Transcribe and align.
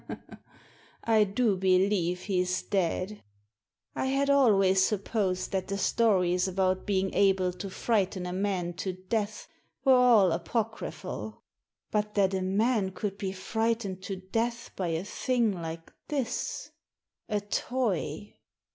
"I 1.03 1.25
do 1.25 1.55
believe 1.55 2.21
he's 2.21 2.63
dead. 2.63 3.21
I 3.95 4.07
had 4.07 4.31
always 4.31 4.83
supposed 4.83 5.51
that 5.51 5.67
the 5.67 5.77
stories 5.77 6.47
about 6.47 6.87
being 6.87 7.13
able 7.13 7.53
to 7.53 7.69
frighten 7.69 8.25
a 8.25 8.33
man 8.33 8.73
to 8.77 8.93
death 8.93 9.47
were 9.85 9.93
all 9.93 10.31
apocryphal. 10.31 11.43
But 11.91 12.15
that 12.15 12.33
a 12.33 12.41
man 12.41 12.89
could 12.93 13.19
be 13.19 13.31
frightened 13.31 14.01
to 14.05 14.15
death 14.15 14.71
by 14.75 14.87
a 14.87 15.03
thing 15.03 15.51
like 15.51 15.93
this— 16.09 16.71
a 17.29 17.39
toy 17.39 18.33